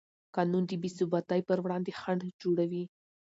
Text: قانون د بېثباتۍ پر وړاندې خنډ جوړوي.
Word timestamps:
قانون 0.35 0.63
د 0.67 0.71
بېثباتۍ 0.81 1.41
پر 1.47 1.57
وړاندې 1.63 1.97
خنډ 1.99 2.21
جوړوي. 2.41 2.83